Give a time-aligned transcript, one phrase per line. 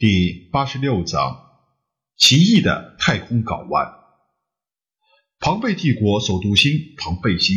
[0.00, 1.42] 第八十六章：
[2.16, 3.86] 奇异的太空港湾。
[5.38, 7.54] 庞贝帝国首都星庞贝星，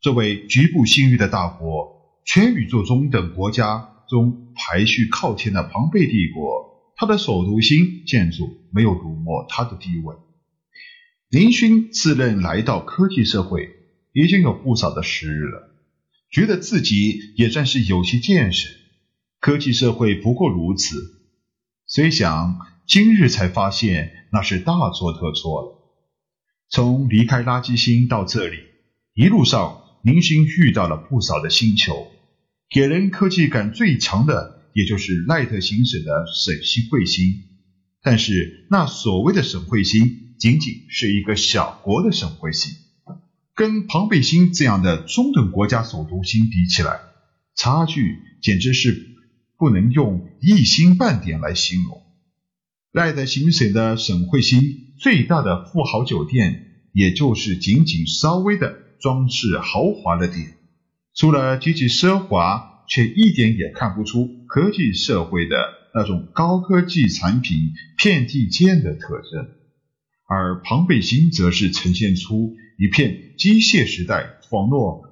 [0.00, 10.16] 作为局部星域的大国，全宇宙中等国家中排序靠前的庞贝帝国，它的首都星建筑没有辱没它的地位。
[11.28, 13.68] 林勋自认来到科技社会
[14.12, 15.72] 已经有不少的时日了，
[16.32, 18.76] 觉得自己也算是有些见识。
[19.38, 21.20] 科技社会不过如此。
[21.94, 25.78] 虽想今日才发现，那是大错特错了。
[26.68, 28.56] 从离开垃圾星到这里，
[29.14, 32.08] 一路上林星遇到了不少的星球，
[32.68, 37.44] 给人科技感最强的，也就是赖特行省的省星彗星。
[38.02, 42.72] 但是那所谓的省彗星，仅仅是一个小国的省彗星，
[43.54, 46.98] 跟庞贝星这样的中等国家首都星比起来，
[47.54, 49.13] 差距简直是。
[49.56, 52.02] 不能用一星半点来形容。
[52.92, 54.60] 赖德行省的省会星
[54.98, 60.54] 最大的富豪酒店，也就是仅仅稍微的装饰豪华了点，
[61.14, 65.56] 除了极其奢华，却一点也看不出科技社会的
[65.94, 69.48] 那种高科技产品遍地见的特征。
[70.26, 75.02] 而庞贝星则是呈现出一片机械时代网络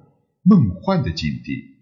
[0.41, 1.72] 梦幻的境地。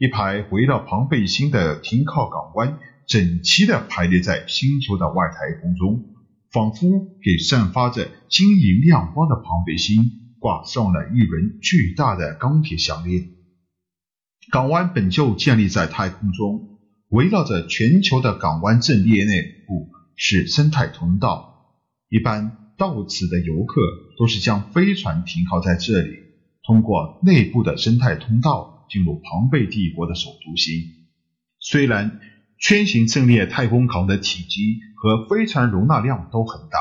[0.00, 6.14] 一排围绕庞贝星的停靠港湾，整齐地排列在星球的外太空中，
[6.50, 10.02] 仿佛给散发着晶莹亮光的庞贝星
[10.38, 13.28] 挂上了一轮巨大的钢铁项链。
[14.50, 16.78] 港湾本就建立在太空中，
[17.10, 21.76] 围绕着全球的港湾阵列内部是生态通道。
[22.08, 23.82] 一般到此的游客
[24.18, 26.16] 都是将飞船停靠在这里，
[26.62, 28.78] 通过内部的生态通道。
[28.90, 30.82] 进入庞贝帝国的首都星，
[31.60, 32.20] 虽然
[32.58, 36.78] 圈形阵列太空港的体积和飞船容纳量都很大，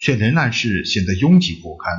[0.00, 1.94] 却仍然是显得拥挤不堪。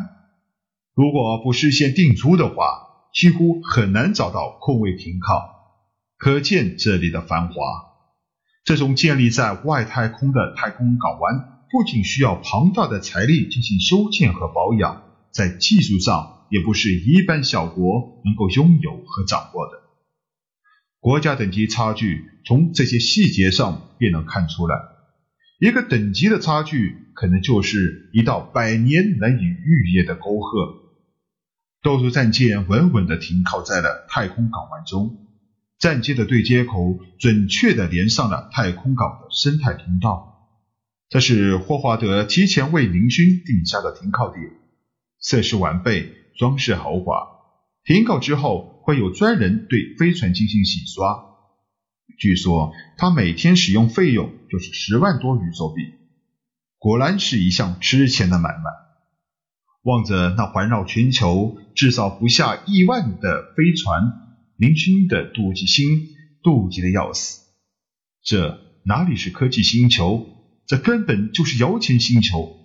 [0.94, 5.56] 如果不事先订租的话，几乎很难找到空位停靠。
[6.18, 7.56] 可见这里的繁华。
[8.66, 16.37] 这种建立在外太空的太空港湾，不仅需要庞大的财力进行修建和保养，在技术上。
[16.50, 19.84] 也不是一般小国能够拥有和掌握的。
[21.00, 24.75] 国家等级差距从这些细节上便能看出来。
[25.59, 30.84] 一个等级的差距，可能就是一道百年难以逾越的沟壑。
[31.81, 35.28] 斗数战舰稳稳地停靠在了太空港湾中，
[35.79, 40.50] 战舰的对接口准确地连上了太空港的生态通道。
[41.09, 44.44] 这是霍华德提前为林勋定下的停靠点，
[45.22, 46.16] 设施完备。
[46.38, 47.28] 装饰豪华，
[47.84, 51.25] 停靠之后会有专人对飞船进行洗刷。
[52.20, 55.81] 据说他每天使用费用就是十万多宇宙币，
[56.78, 58.64] 果然是一项值钱的买卖。
[59.84, 64.02] 望着那环绕全球至少不下亿万的飞船，
[64.58, 65.88] 林勋的妒忌心
[66.44, 67.42] 妒忌的要死。
[68.24, 70.28] 这哪里是科技星球？
[70.66, 72.58] 这根本就是摇钱星球。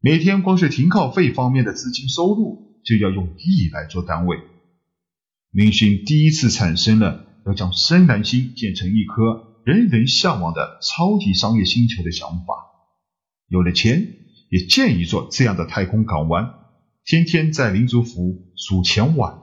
[0.00, 2.65] 每天光是停靠费方面的资金收入。
[2.86, 4.38] 就要用亿来做单位。
[5.50, 12.54] 林勋第一次产生了要将深蓝星建成一颗人人向往的超级商业星球的想法。
[13.48, 14.16] 有了钱，
[14.50, 16.54] 也建一座这样的太空港湾，
[17.04, 19.38] 天天在林族府数钱玩。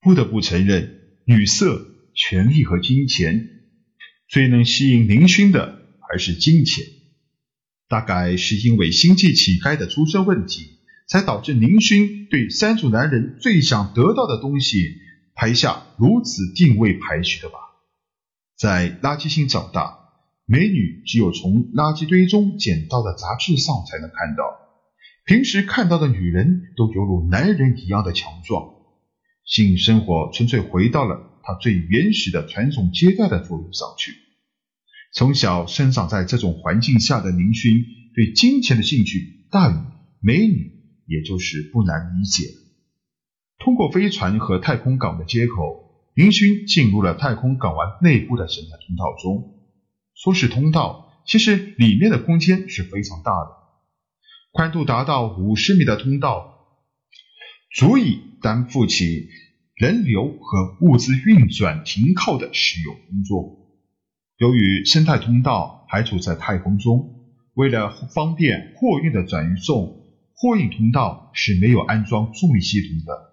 [0.00, 3.48] 不得不承认，女色、权力和金钱，
[4.28, 5.78] 最能吸引林勋的
[6.08, 6.84] 还是金钱。
[7.88, 10.73] 大概是因为星际乞丐的出身问题。
[11.06, 14.96] 才导致林勋对三组男人最想得到的东西
[15.34, 17.58] 排下如此定位排序的吧？
[18.56, 19.98] 在垃圾星长大，
[20.46, 24.44] 美女只有从垃圾堆中捡到的杂志上才能看到，
[25.26, 28.74] 平时看到的女人都犹如男人一样的强壮，
[29.44, 34.12] 性生活纯粹回到了他最原始的传宗接代的作用上去。
[35.12, 37.84] 从小生长在这种环境下的林勋，
[38.14, 39.74] 对金钱的兴趣大于
[40.20, 40.73] 美女。
[41.06, 42.44] 也就是不难理解。
[43.58, 49.54] 通过飞船和太空港的接口，林勋进入了太空港湾内部的生态通道中。
[50.14, 53.50] 说是通道，其实里面的空间是非常大的，
[54.52, 56.76] 宽度达到五十米的通道，
[57.74, 59.28] 足以担负起
[59.74, 63.60] 人流和物资运转停靠的使用工作。
[64.36, 67.14] 由于生态通道还处在太空中，
[67.54, 70.03] 为了方便货运的转运送。
[70.44, 73.32] 货运通道是没有安装重力系统的。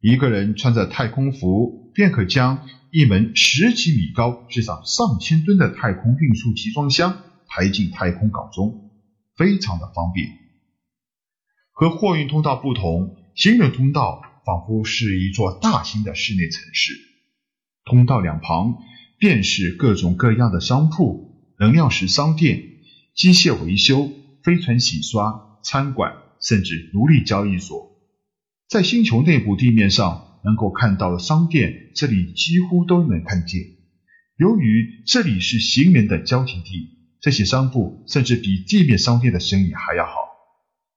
[0.00, 8.92] 一个人穿着太空服便可将一门十几米高、至少上千吨的太空运输集装箱抬进太空港中，
[9.34, 10.28] 非常的方便。
[11.72, 16.92] 和货运通道不同，行人通道仿佛是一座大型的室内城市。
[17.84, 18.76] 通道两旁
[19.18, 22.62] 便是各种各样的商铺、能量石商店、
[23.16, 24.08] 机械维修、
[24.44, 27.96] 飞船洗刷、餐馆，甚至奴隶交易所。
[28.68, 33.62] 在星球内部地面上能够看到的商店，这里几乎都能看见。
[34.36, 36.90] 由于这里是行人的交集地，
[37.20, 40.12] 这些商铺甚至比地面商店的生意还要好。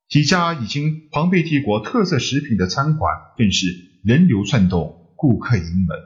[0.08, 3.66] 几家已经庞贝帝国特色食品的餐馆更是
[4.04, 5.96] 人流窜动，顾客盈门。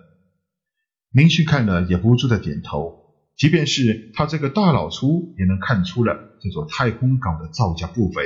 [1.10, 3.04] 明旭看了也不住的点头。
[3.36, 8.22] 即便是他这个大老粗，也能看出了这座太空港的造价不菲。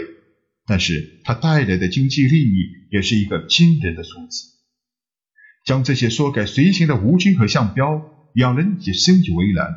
[0.66, 4.48] 但是它带来的经济利益也是一个惊人的数字。
[5.66, 8.02] 将这些说给随行的吴军和向彪，
[8.34, 9.68] 两人也深以为然。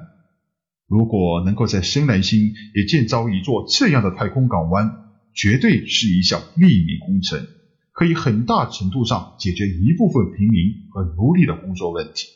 [0.87, 4.91] 如果能够在深蓝星也建造一座这样的太空港湾，
[5.33, 7.47] 绝对是一项利民工程，
[7.91, 12.27] 可以很大程度上解决一部分平民和奴隶的工作问题。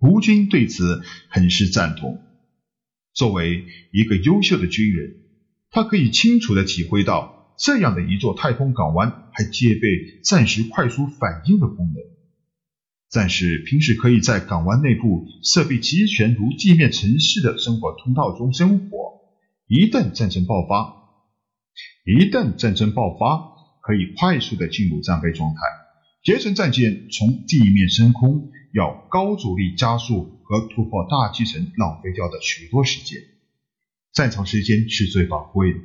[0.00, 2.20] 吴军对此很是赞同。
[3.14, 5.21] 作为一个优秀的军人。
[5.72, 11.96] 他可以清楚地体会到，这样的一座太空港湾还具备暂时快速反应的功能。
[13.08, 19.22] 暂时平时可以在港湾内部设备齐全如地面城市的生活通道中生活。
[19.66, 20.94] 一旦战争爆发，
[22.04, 23.42] 一旦战争爆发，
[23.80, 25.60] 可以快速地进入战备状态，
[26.22, 33.31] 节省战舰从地面升空要高阻力加速和突破大气层浪费掉的许多时间。
[34.12, 35.78] 战场时间是最宝贵的，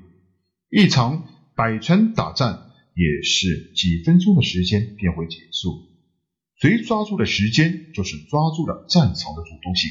[0.69, 1.23] 一场
[1.55, 5.87] 百川大战也是几分钟的时间便会结束。
[6.59, 9.89] 谁抓住了时间，就是抓住了战场的主动性。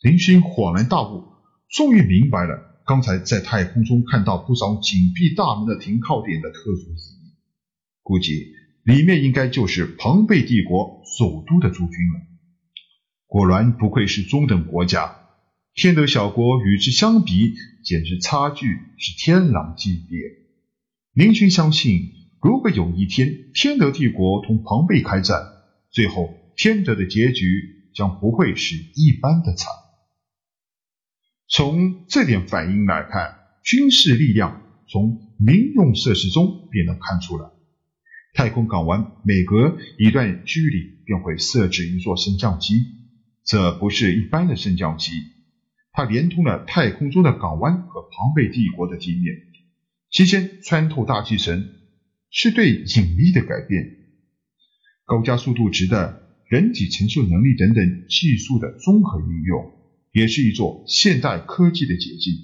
[0.00, 1.22] 林勋恍然大悟，
[1.70, 7.34] 终于明白了刚才在太空中看到不少紧闭大门的停靠点的特殊意义。
[8.02, 12.20] 估计里面应该就是庞贝帝国首都的驻军了。
[13.26, 15.25] 果然不愧是中等国家。
[15.76, 17.52] 天德小国与之相比，
[17.84, 20.18] 简直差距是天壤之别。
[21.12, 25.36] 明勋相信，如果有一天天德帝国同庞贝开战，
[25.90, 29.70] 最后天德的结局将不会是一般的惨。
[31.46, 37.50] 从这点反应来看，军事力量从民用设施中便能看出来。
[38.32, 42.82] 太空港湾每隔一段距离便会设置一座升降机，
[43.44, 45.12] 这不是一般的升降机。
[45.96, 49.34] 它连通了太空中的港湾和庞贝帝国的地面，
[50.10, 51.70] 期间穿透大气层，
[52.30, 53.96] 是对引力的改变、
[55.06, 56.20] 高加速度值的
[56.50, 59.72] 人体承受能力等等技术的综合应用，
[60.12, 62.34] 也是一座现代科技的结晶。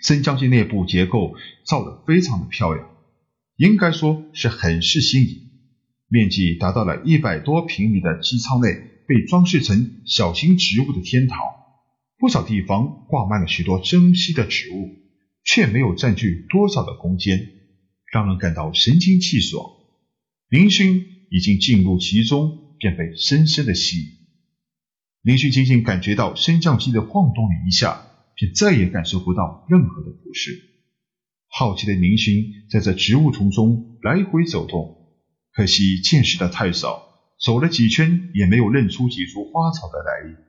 [0.00, 1.34] 升降机内部结构
[1.66, 2.88] 造得非常的漂亮，
[3.56, 5.40] 应该说是很是新颖。
[6.06, 8.68] 面积达到了一百多平米的机舱内，
[9.08, 11.40] 被装饰成小型植物的天堂。
[12.18, 14.90] 不少地方挂满了许多珍稀的植物，
[15.44, 17.48] 却没有占据多少的空间，
[18.12, 19.64] 让人感到神清气爽。
[20.48, 24.06] 林勋已经进入其中，便被深深的吸引。
[25.22, 28.04] 林勋仅仅感觉到升降机的晃动了一下，
[28.34, 30.58] 便再也感受不到任何的不适。
[31.48, 35.14] 好奇的林勋在这植物丛中来回走动，
[35.52, 37.02] 可惜见识的太少，
[37.40, 40.47] 走了几圈也没有认出几株花草的来历。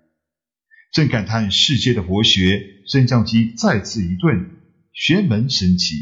[0.91, 4.49] 正感叹世界的博学，升降机再次一顿，
[4.93, 5.95] 旋门升起。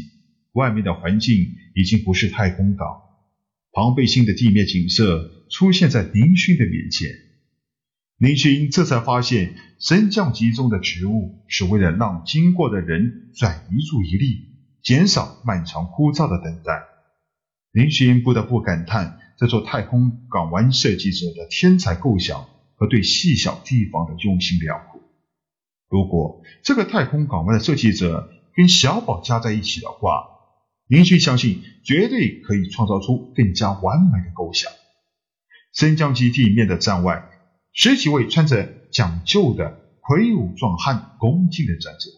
[0.52, 2.86] 外面的环境已经不是太空港，
[3.72, 7.10] 庞贝星的地面景色出现在林勋的面前。
[8.16, 14.46] 林勋这才发现，升降机中的植物是为了让经过的人转移注意力，
[14.82, 16.82] 减少漫长枯燥的等待。
[17.70, 22.48] 林勋不得不感叹这座太空港湾设计者的天才构想。
[22.78, 25.02] 和对细小地方的用心良苦。
[25.88, 30.28] 如果这个太空港湾的设计者跟小宝加在一起的话，
[30.86, 34.70] 林勋相信绝对可以创造出更加完美的构想。
[35.72, 37.28] 升降机地面的站外，
[37.72, 42.10] 十几位穿着讲究的魁梧壮汉恭敬的站着。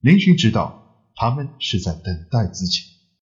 [0.00, 2.82] 林勋知道他们是在等待自己。